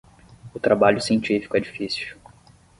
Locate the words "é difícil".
1.55-2.17